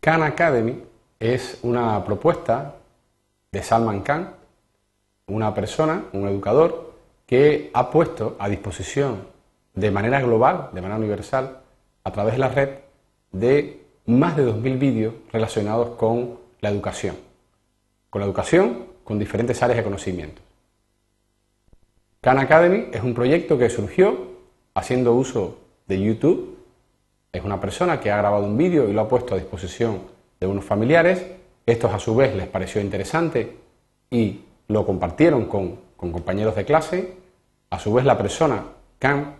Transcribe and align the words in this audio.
Khan 0.00 0.22
Academy 0.22 0.82
es 1.18 1.58
una 1.62 2.02
propuesta 2.06 2.76
de 3.52 3.62
Salman 3.62 4.00
Khan, 4.00 4.34
una 5.26 5.54
persona, 5.54 6.04
un 6.14 6.26
educador, 6.26 6.94
que 7.26 7.70
ha 7.74 7.90
puesto 7.90 8.34
a 8.38 8.48
disposición 8.48 9.26
de 9.74 9.90
manera 9.90 10.20
global, 10.22 10.70
de 10.72 10.80
manera 10.80 10.98
universal, 10.98 11.58
a 12.02 12.12
través 12.12 12.32
de 12.32 12.38
la 12.38 12.48
red, 12.48 12.70
de 13.30 13.82
más 14.06 14.38
de 14.38 14.46
2.000 14.46 14.78
vídeos 14.78 15.14
relacionados 15.30 15.96
con 15.96 16.38
la 16.62 16.70
educación. 16.70 17.16
Con 18.08 18.20
la 18.20 18.26
educación, 18.26 18.86
con 19.04 19.18
diferentes 19.18 19.62
áreas 19.62 19.76
de 19.76 19.84
conocimiento. 19.84 20.40
Khan 22.22 22.38
Academy 22.38 22.86
es 22.92 23.02
un 23.02 23.12
proyecto 23.12 23.58
que 23.58 23.68
surgió 23.68 24.28
haciendo 24.72 25.12
uso 25.12 25.58
de 25.86 26.00
YouTube. 26.00 26.56
Es 27.32 27.44
una 27.44 27.60
persona 27.60 28.00
que 28.00 28.10
ha 28.10 28.16
grabado 28.16 28.44
un 28.44 28.56
vídeo 28.56 28.88
y 28.88 28.92
lo 28.92 29.02
ha 29.02 29.08
puesto 29.08 29.34
a 29.34 29.38
disposición 29.38 30.00
de 30.40 30.46
unos 30.48 30.64
familiares. 30.64 31.24
Estos 31.64 31.92
a 31.94 32.00
su 32.00 32.16
vez 32.16 32.34
les 32.34 32.48
pareció 32.48 32.80
interesante 32.80 33.56
y 34.10 34.40
lo 34.66 34.84
compartieron 34.84 35.44
con, 35.44 35.78
compañeros 35.96 36.56
de 36.56 36.64
clase. 36.64 37.14
A 37.70 37.78
su 37.78 37.92
vez 37.92 38.04
la 38.04 38.18
persona, 38.18 38.64
Khan, 38.98 39.36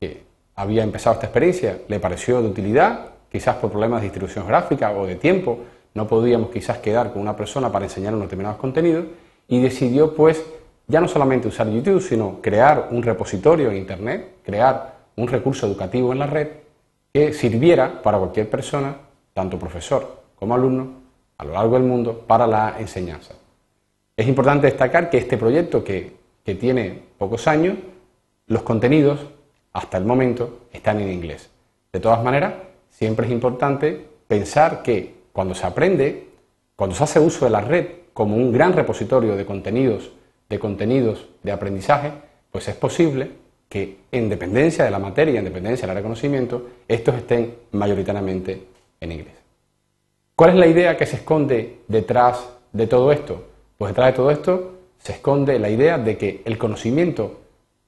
que 0.00 0.24
había 0.56 0.82
empezado 0.82 1.14
esta 1.14 1.26
experiencia, 1.26 1.78
le 1.86 2.00
pareció 2.00 2.42
de 2.42 2.48
utilidad, 2.48 3.10
quizás 3.30 3.54
por 3.56 3.70
problemas 3.70 4.00
de 4.00 4.06
distribución 4.06 4.48
gráfica 4.48 4.90
o 4.90 5.06
de 5.06 5.14
tiempo, 5.14 5.60
no 5.94 6.08
podíamos 6.08 6.50
quizás 6.50 6.78
quedar 6.78 7.12
con 7.12 7.22
una 7.22 7.36
persona 7.36 7.70
para 7.70 7.84
enseñar 7.84 8.14
unos 8.14 8.26
determinados 8.26 8.58
contenidos 8.58 9.04
y 9.46 9.60
decidió 9.60 10.12
pues 10.14 10.44
ya 10.88 11.00
no 11.00 11.06
solamente 11.06 11.46
usar 11.46 11.70
YouTube, 11.70 12.00
sino 12.00 12.40
crear 12.40 12.88
un 12.90 13.04
repositorio 13.04 13.70
en 13.70 13.76
Internet, 13.76 14.38
crear 14.42 14.96
un 15.14 15.28
recurso 15.28 15.66
educativo 15.66 16.12
en 16.12 16.18
la 16.18 16.26
red 16.26 16.48
que 17.12 17.32
sirviera 17.32 18.02
para 18.02 18.18
cualquier 18.18 18.48
persona, 18.48 18.96
tanto 19.32 19.58
profesor 19.58 20.22
como 20.36 20.54
alumno, 20.54 21.00
a 21.38 21.44
lo 21.44 21.52
largo 21.52 21.74
del 21.74 21.84
mundo, 21.84 22.24
para 22.26 22.46
la 22.46 22.76
enseñanza. 22.78 23.34
Es 24.16 24.28
importante 24.28 24.66
destacar 24.66 25.10
que 25.10 25.18
este 25.18 25.38
proyecto, 25.38 25.82
que, 25.82 26.16
que 26.44 26.54
tiene 26.54 27.02
pocos 27.18 27.48
años, 27.48 27.76
los 28.46 28.62
contenidos, 28.62 29.20
hasta 29.72 29.96
el 29.98 30.04
momento, 30.04 30.60
están 30.72 31.00
en 31.00 31.10
inglés. 31.10 31.50
De 31.92 32.00
todas 32.00 32.22
maneras, 32.22 32.54
siempre 32.90 33.26
es 33.26 33.32
importante 33.32 34.06
pensar 34.28 34.82
que 34.82 35.14
cuando 35.32 35.54
se 35.54 35.66
aprende, 35.66 36.28
cuando 36.76 36.94
se 36.94 37.04
hace 37.04 37.20
uso 37.20 37.44
de 37.44 37.50
la 37.50 37.60
red 37.60 37.86
como 38.12 38.36
un 38.36 38.52
gran 38.52 38.72
repositorio 38.72 39.36
de 39.36 39.46
contenidos, 39.46 40.10
de 40.48 40.58
contenidos 40.58 41.28
de 41.42 41.52
aprendizaje, 41.52 42.12
pues 42.50 42.68
es 42.68 42.74
posible 42.74 43.30
que 43.70 43.98
en 44.10 44.28
dependencia 44.28 44.84
de 44.84 44.90
la 44.90 44.98
materia, 44.98 45.38
en 45.38 45.44
dependencia 45.44 45.86
del 45.86 45.96
reconocimiento, 45.96 46.66
estos 46.88 47.14
estén 47.14 47.54
mayoritariamente 47.70 48.64
en 49.00 49.12
inglés. 49.12 49.36
¿Cuál 50.34 50.50
es 50.50 50.56
la 50.56 50.66
idea 50.66 50.96
que 50.96 51.06
se 51.06 51.16
esconde 51.16 51.78
detrás 51.86 52.48
de 52.72 52.88
todo 52.88 53.12
esto? 53.12 53.44
Pues 53.78 53.92
detrás 53.92 54.08
de 54.08 54.16
todo 54.16 54.30
esto 54.32 54.72
se 54.98 55.12
esconde 55.12 55.58
la 55.60 55.70
idea 55.70 55.98
de 55.98 56.18
que 56.18 56.42
el 56.44 56.58
conocimiento 56.58 57.42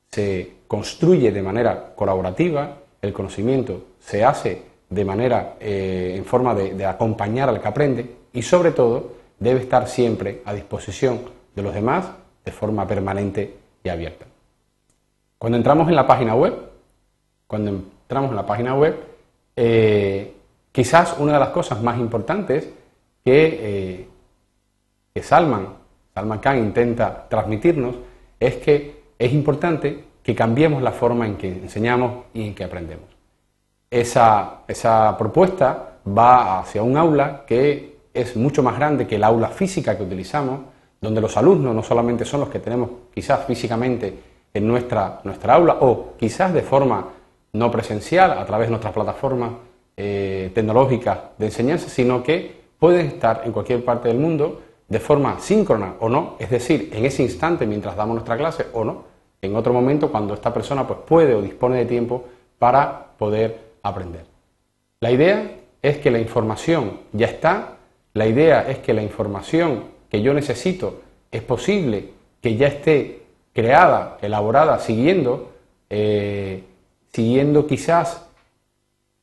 se 0.09 0.53
construye 0.69 1.33
de 1.33 1.43
manera 1.43 1.95
colaborativa, 1.97 2.79
el 3.03 3.13
conocimiento 3.13 3.87
se 3.99 4.25
hace 4.25 4.63
de 4.89 5.05
manera, 5.05 5.57
eh, 5.59 6.15
en 6.17 6.25
forma 6.25 6.55
de, 6.55 6.87
acompañar 6.87 7.49
al 7.49 7.61
que 7.61 7.69
aprende 7.69 8.11
y 8.33 8.43
sobre 8.43 8.71
todo 8.71 9.15
debe 9.41 9.61
estar 9.61 9.89
siempre 9.89 10.43
a 10.45 10.55
disposición 10.55 11.23
de 11.57 11.63
los 11.63 11.75
demás 11.75 12.07
de 12.45 12.53
forma 12.53 12.87
permanente 12.87 13.57
y 13.83 13.89
abierta. 13.89 14.27
Cuando 15.43 15.57
entramos 15.57 15.89
en 15.89 15.97
la 15.97 16.07
página 16.07 16.37
web, 16.37 16.55
cuando 17.49 17.71
entramos 17.71 18.31
en 18.31 18.37
la 18.37 18.47
página 18.47 18.77
web, 18.77 18.97
eh, 19.57 20.37
quizás 20.71 21.17
una 21.19 21.33
de 21.33 21.41
las 21.41 21.49
cosas 21.49 21.83
más 21.83 21.99
importantes 21.99 22.71
que, 23.25 23.59
eh, 23.61 24.09
que 25.13 25.21
Salman, 25.21 25.67
Salman 26.15 26.39
Khan 26.39 26.59
intenta 26.59 27.27
transmitirnos 27.29 27.97
es 28.39 28.59
que 28.59 29.03
es 29.19 29.33
importante 29.33 30.05
que 30.23 30.33
cambiemos 30.33 30.81
la 30.81 30.93
forma 30.93 31.27
en 31.27 31.37
que 31.37 31.49
enseñamos 31.49 32.27
y 32.33 32.47
en 32.47 32.55
que 32.55 32.63
aprendemos. 32.63 33.07
Esa, 33.91 34.63
propuesta 35.19 35.99
va 36.07 36.61
hacia 36.61 36.85
un 36.85 36.97
aula 36.97 37.45
que 37.49 37.97
es 38.15 38.37
mucho 38.37 38.63
más 38.63 38.77
grande 38.77 39.09
que 39.09 39.17
el 39.17 39.25
aula 39.25 39.49
física 39.49 39.97
que 39.97 40.05
utilizamos, 40.05 40.61
donde 41.01 41.21
los 41.21 41.37
alumnos 41.37 41.75
no 41.75 41.83
solamente 41.83 42.25
son 42.25 42.39
los 42.39 42.49
que 42.49 42.61
tenemos 42.61 42.91
quizás 43.13 43.45
físicamente 43.45 44.31
en 44.55 44.67
nuestra, 44.67 45.21
nuestra 45.25 45.55
aula 45.55 45.79
o 45.81 46.15
quizás 46.19 46.53
de 46.53 46.63
forma 46.63 47.09
no 47.53 47.71
presencial 47.71 48.33
a 48.33 48.45
través 48.47 48.69
de 48.69 48.71
nuestras 48.71 48.93
plataformas 48.93 49.53
eh, 49.97 50.51
tecnológicas 50.55 51.19
de 51.39 51.47
enseñanza, 51.47 51.89
sino 51.89 52.23
que 52.23 52.63
pueden 52.79 53.07
estar 53.07 53.43
en 53.45 53.53
cualquier 53.53 53.85
parte 53.85 54.09
del 54.09 54.19
mundo 54.19 54.61
de 54.89 55.01
forma 55.01 55.39
síncrona 55.39 55.95
o 56.01 56.09
no, 56.09 56.37
es 56.39 56.51
decir, 56.51 56.91
en 56.93 57.05
ese 57.05 57.23
instante 57.23 57.67
mientras 57.67 57.97
damos 57.97 58.15
nuestra 58.15 58.37
clase 58.37 58.67
o 58.73 58.85
no, 58.85 59.05
en 59.41 59.57
otro 59.57 59.73
momento 59.73 60.11
cuando 60.11 60.35
esta 60.35 60.53
persona 60.53 60.87
pues, 60.87 61.01
puede 61.07 61.35
o 61.35 61.43
dispone 61.43 61.79
de 61.79 61.87
tiempo 61.87 62.25
para 62.59 63.07
poder 63.19 63.59
aprender. 63.83 64.25
La 65.01 65.11
idea 65.11 65.59
es 65.81 65.99
que 65.99 66.11
la 66.11 66.19
información 66.19 67.01
ya 67.13 67.27
está, 67.27 67.77
la 68.15 68.27
idea 68.27 68.69
es 68.69 68.79
que 68.79 68.93
la 68.93 69.03
información 69.03 69.85
que 70.11 70.23
yo 70.23 70.35
necesito 70.35 71.01
es 71.31 71.43
posible 71.43 72.11
que 72.41 72.57
ya 72.57 72.69
esté 72.69 73.22
creada, 73.53 74.19
elaborada, 74.23 74.79
siguiendo, 74.79 75.53
eh, 75.91 76.65
siguiendo 77.13 77.67
quizás 77.67 78.27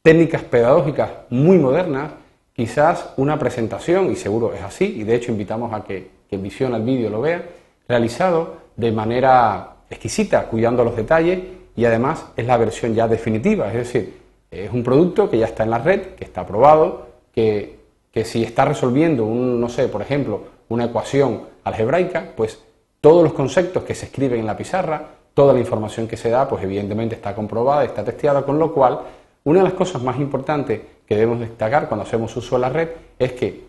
técnicas 0.02 0.44
pedagógicas 0.44 1.10
muy 1.30 1.58
modernas, 1.58 2.12
quizás 2.54 3.14
una 3.18 3.40
presentación, 3.40 4.12
y 4.12 4.16
seguro 4.16 4.54
es 4.54 4.62
así, 4.62 4.86
y 4.86 5.04
de 5.04 5.16
hecho 5.16 5.32
invitamos 5.32 5.74
a 5.74 5.84
que 5.84 6.10
quien 6.30 6.44
visiona 6.44 6.78
el 6.78 6.84
vídeo 6.84 7.10
lo 7.10 7.22
vea, 7.22 7.44
realizado 7.88 8.58
de 8.76 8.92
manera 8.92 9.76
exquisita, 9.90 10.46
cuidando 10.46 10.84
los 10.84 10.96
detalles, 10.96 11.40
y 11.76 11.86
además 11.86 12.26
es 12.36 12.46
la 12.46 12.58
versión 12.58 12.94
ya 12.94 13.08
definitiva, 13.08 13.68
es 13.68 13.74
decir, 13.74 14.20
es 14.52 14.72
un 14.72 14.84
producto 14.84 15.30
que 15.30 15.38
ya 15.38 15.46
está 15.46 15.64
en 15.64 15.70
la 15.70 15.78
red, 15.78 16.02
que 16.16 16.26
está 16.26 16.42
aprobado, 16.42 17.08
que, 17.34 17.78
si 18.26 18.44
está 18.44 18.66
resolviendo 18.66 19.24
un, 19.24 19.62
no 19.62 19.70
sé, 19.70 19.88
por 19.88 20.02
ejemplo, 20.02 20.44
una 20.68 20.86
ecuación 20.86 21.44
algebraica, 21.64 22.34
pues 22.36 22.62
todos 23.02 23.24
los 23.24 23.34
conceptos 23.34 23.84
que 23.84 23.96
se 23.96 24.06
escriben 24.06 24.40
en 24.40 24.46
la 24.46 24.58
pizarra, 24.58 25.02
toda 25.34 25.54
la 25.54 25.60
información 25.60 26.08
que 26.08 26.18
se 26.18 26.30
da, 26.30 26.48
pues 26.48 26.64
evidentemente 26.64 27.16
está 27.16 27.34
comprobada, 27.34 27.84
está 27.86 28.04
testeada, 28.04 28.44
con 28.44 28.60
lo 28.60 28.74
cual 28.74 29.00
una 29.46 29.60
de 29.60 29.66
las 29.66 29.74
cosas 29.74 30.02
más 30.02 30.18
importantes 30.20 30.82
que 31.06 31.16
debemos 31.16 31.40
destacar 31.40 31.88
cuando 31.88 32.04
hacemos 32.04 32.36
uso 32.36 32.56
de 32.56 32.62
la 32.62 32.70
red 32.70 32.90
es 33.18 33.34
que 33.34 33.64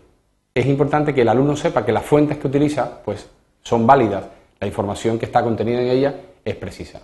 es 0.53 0.65
importante 0.65 1.13
que 1.13 1.21
el 1.21 1.29
alumno 1.29 1.55
sepa 1.55 1.85
que 1.85 1.93
las 1.93 2.05
fuentes 2.05 2.37
que 2.37 2.47
utiliza 2.47 3.01
pues 3.03 3.29
son 3.63 3.87
válidas, 3.87 4.25
la 4.59 4.67
información 4.67 5.17
que 5.17 5.25
está 5.25 5.41
contenida 5.43 5.81
en 5.81 5.87
ella 5.87 6.15
es 6.43 6.55
precisa. 6.55 7.01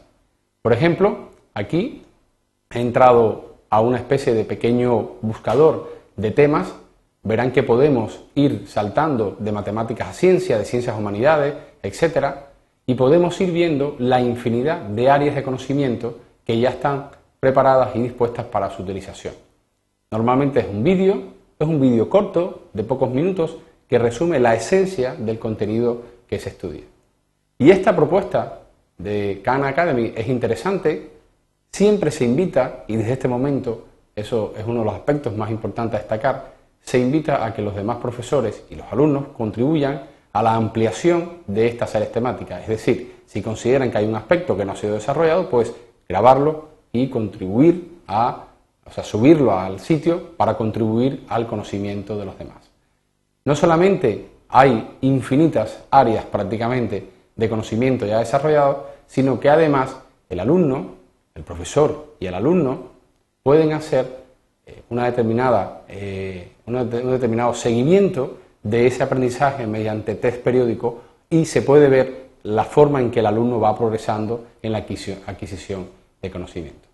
Por 0.61 0.73
ejemplo, 0.73 1.29
aquí 1.53 2.03
he 2.69 2.81
entrado 2.81 3.55
a 3.69 3.79
una 3.81 3.97
especie 3.97 4.33
de 4.33 4.43
pequeño 4.43 5.11
buscador 5.21 5.93
de 6.17 6.31
temas, 6.31 6.73
verán 7.27 7.51
que 7.51 7.63
podemos 7.63 8.23
ir 8.35 8.65
saltando 8.67 9.35
de 9.39 9.51
matemáticas 9.51 10.09
a 10.09 10.13
ciencia, 10.13 10.57
de 10.57 10.65
ciencias 10.65 10.95
a 10.95 10.99
humanidades, 10.99 11.53
etcétera, 11.83 12.47
y 12.85 12.95
podemos 12.95 13.39
ir 13.41 13.51
viendo 13.51 13.95
la 13.99 14.21
infinidad 14.21 14.81
de 14.81 15.09
áreas 15.09 15.35
de 15.35 15.43
conocimiento 15.43 16.19
que 16.45 16.59
ya 16.59 16.69
están 16.69 17.09
preparadas 17.39 17.95
y 17.95 18.01
dispuestas 18.01 18.45
para 18.45 18.69
su 18.69 18.83
utilización. 18.83 19.33
Normalmente 20.09 20.61
es 20.61 20.67
un 20.67 20.83
vídeo, 20.83 21.21
es 21.59 21.67
un 21.67 21.81
vídeo 21.81 22.09
corto 22.09 22.69
de 22.73 22.83
pocos 22.83 23.09
minutos 23.09 23.57
que 23.89 23.99
resume 23.99 24.39
la 24.39 24.55
esencia 24.55 25.15
del 25.15 25.37
contenido 25.37 26.01
que 26.27 26.39
se 26.39 26.49
estudia. 26.49 26.83
Y 27.57 27.71
esta 27.71 27.95
propuesta 27.95 28.61
de 28.97 29.41
Khan 29.43 29.65
Academy 29.65 30.13
es 30.15 30.27
interesante 30.27 31.17
Siempre 31.71 32.09
se 32.11 32.25
invita, 32.25 32.85
y 32.87 32.95
desde 32.95 33.13
este 33.13 33.27
momento, 33.27 33.85
eso 34.15 34.53
es 34.57 34.65
uno 34.65 34.79
de 34.79 34.85
los 34.85 34.95
aspectos 34.95 35.35
más 35.35 35.51
importantes 35.51 35.99
a 35.99 35.99
destacar, 35.99 36.56
se 36.87 36.97
invita 36.97 37.45
a 37.45 37.53
que 37.53 37.61
los 37.61 37.75
demás 37.75 37.97
profesores 37.97 38.63
y 38.69 38.75
los 38.75 38.85
alumnos 38.89 39.25
contribuyan 39.35 40.03
a 40.31 40.41
la 40.41 40.55
ampliación 40.55 41.39
de 41.45 41.67
estas 41.67 41.93
áreas 41.95 42.13
temáticas. 42.13 42.61
Es 42.61 42.69
decir, 42.69 43.23
si 43.25 43.41
consideran 43.41 43.91
que 43.91 43.97
hay 43.97 44.05
un 44.05 44.15
aspecto 44.15 44.55
que 44.55 44.63
no 44.63 44.71
ha 44.71 44.77
sido 44.77 44.93
desarrollado, 44.93 45.49
pues 45.49 45.75
grabarlo 46.07 46.69
y 46.93 47.09
contribuir 47.09 47.97
a, 48.07 48.45
o 48.85 48.91
sea, 48.91 49.03
subirlo 49.03 49.51
al 49.51 49.81
sitio 49.81 50.37
para 50.37 50.55
contribuir 50.55 51.25
al 51.27 51.45
conocimiento 51.45 52.17
de 52.17 52.23
los 52.23 52.39
demás. 52.39 52.69
No 53.43 53.53
solamente 53.53 54.29
hay 54.47 54.97
infinitas 55.01 55.83
áreas 55.91 56.23
prácticamente 56.23 57.05
de 57.35 57.49
conocimiento 57.49 58.05
ya 58.05 58.19
desarrollado, 58.19 58.87
sino 59.07 59.41
que 59.41 59.49
además 59.49 59.97
el 60.29 60.39
alumno 60.39 60.95
el 61.35 61.43
profesor 61.43 62.15
y 62.21 62.27
el 62.27 62.33
alumno 62.33 62.91
pueden 63.43 63.73
hacer 63.73 64.26
una 64.89 65.05
determinada, 65.05 65.83
eh, 65.87 66.51
un 66.65 66.89
determinado 66.89 67.53
seguimiento 67.53 68.37
de 68.63 68.87
ese 68.87 69.03
aprendizaje 69.03 69.65
mediante 69.67 70.15
test 70.15 70.41
periódico 70.43 71.01
y 71.29 71.45
se 71.45 71.61
puede 71.61 71.89
ver 71.89 72.27
la 72.43 72.63
forma 72.63 73.01
en 73.01 73.11
que 73.11 73.19
el 73.19 73.25
alumno 73.25 73.59
va 73.59 73.77
progresando 73.77 74.45
en 74.61 74.71
la 74.71 74.79
adquisición 74.79 75.87
de 76.21 76.31
conocimiento. 76.31 76.87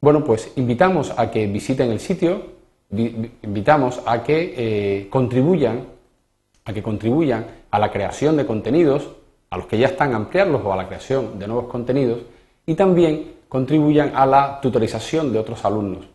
Bueno, 0.00 0.24
pues 0.24 0.52
invitamos 0.56 1.12
a 1.16 1.30
que 1.30 1.46
visiten 1.46 1.90
el 1.90 2.00
sitio 2.00 2.56
invitamos 2.90 4.00
a 4.06 4.22
que 4.22 4.54
eh, 4.56 5.08
contribuyan 5.10 5.86
a 6.64 6.72
que 6.72 6.82
contribuyan 6.82 7.46
a 7.70 7.78
la 7.78 7.92
creación 7.92 8.36
de 8.36 8.44
contenidos, 8.44 9.08
a 9.50 9.56
los 9.56 9.66
que 9.66 9.78
ya 9.78 9.86
están 9.86 10.14
ampliarlos 10.14 10.62
o 10.64 10.72
a 10.72 10.76
la 10.76 10.88
creación 10.88 11.38
de 11.38 11.46
nuevos 11.46 11.66
contenidos 11.66 12.20
y 12.66 12.74
también 12.74 13.34
contribuyan 13.48 14.12
a 14.14 14.26
la 14.26 14.60
tutorización 14.60 15.32
de 15.32 15.38
otros 15.38 15.64
alumnos. 15.64 16.06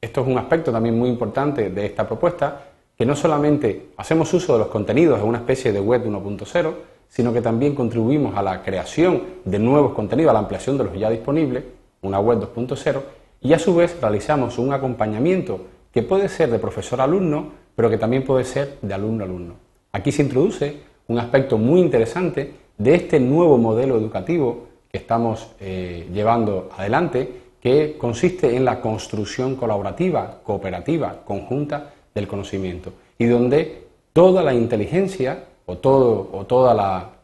Esto 0.00 0.20
es 0.20 0.28
un 0.28 0.38
aspecto 0.38 0.70
también 0.70 0.96
muy 0.96 1.08
importante 1.08 1.70
de 1.70 1.86
esta 1.86 2.06
propuesta, 2.06 2.66
que 2.96 3.04
no 3.04 3.16
solamente 3.16 3.90
hacemos 3.96 4.32
uso 4.32 4.52
de 4.52 4.60
los 4.60 4.68
contenidos 4.68 5.20
en 5.20 5.26
una 5.26 5.38
especie 5.38 5.72
de 5.72 5.80
web 5.80 6.04
1.0, 6.04 6.74
sino 7.08 7.32
que 7.32 7.40
también 7.40 7.74
contribuimos 7.74 8.36
a 8.36 8.42
la 8.42 8.62
creación 8.62 9.22
de 9.44 9.58
nuevos 9.58 9.94
contenidos, 9.94 10.30
a 10.30 10.34
la 10.34 10.40
ampliación 10.40 10.78
de 10.78 10.84
los 10.84 10.98
ya 10.98 11.10
disponibles, 11.10 11.64
una 12.02 12.20
web 12.20 12.40
2.0, 12.54 13.00
y 13.40 13.52
a 13.52 13.58
su 13.58 13.74
vez 13.74 13.96
realizamos 14.00 14.58
un 14.58 14.72
acompañamiento 14.72 15.60
que 15.92 16.02
puede 16.02 16.28
ser 16.28 16.50
de 16.50 16.58
profesor-alumno, 16.58 17.50
pero 17.74 17.90
que 17.90 17.98
también 17.98 18.24
puede 18.24 18.44
ser 18.44 18.78
de 18.82 18.94
alumno-alumno. 18.94 19.54
Aquí 19.92 20.12
se 20.12 20.22
introduce 20.22 20.80
un 21.08 21.18
aspecto 21.18 21.58
muy 21.58 21.80
interesante 21.80 22.52
de 22.76 22.94
este 22.94 23.18
nuevo 23.18 23.58
modelo 23.58 23.96
educativo 23.96 24.66
que 24.90 24.98
estamos 24.98 25.48
eh, 25.60 26.08
llevando 26.12 26.70
adelante, 26.76 27.47
que 27.68 27.98
consiste 27.98 28.56
en 28.56 28.64
la 28.64 28.80
construcción 28.80 29.54
colaborativa, 29.54 30.40
cooperativa, 30.42 31.20
conjunta 31.22 31.92
del 32.14 32.26
conocimiento, 32.26 32.94
y 33.18 33.26
donde 33.26 33.84
toda 34.14 34.42
la 34.42 34.54
inteligencia 34.54 35.44
o, 35.66 35.76
toda 35.76 36.72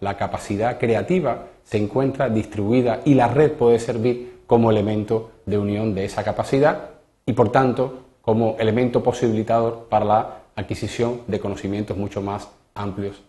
la 0.01 0.17
capacidad 0.19 0.79
creativa 0.79 1.47
se 1.63 1.79
encuentra 1.79 2.29
distribuida 2.29 3.01
y 3.07 3.15
la 3.15 3.29
red 3.29 3.53
puede 3.53 3.79
servir 3.79 4.43
como 4.47 4.71
elemento 4.71 5.31
de 5.47 5.57
unión 5.57 5.95
de 5.95 6.05
esa 6.05 6.23
capacidad 6.23 6.91
y, 7.25 7.33
por 7.33 7.51
tanto, 7.51 8.01
como 8.21 8.57
elemento 8.59 9.03
posibilitador 9.03 9.87
para 9.89 10.05
la 10.05 10.39
adquisición 10.57 11.23
de 11.27 11.41
conocimientos 11.41 11.97
mucho 11.97 12.21
más 12.21 12.51
amplios 12.75 13.23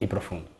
y 0.00 0.08
profundos. 0.08 0.55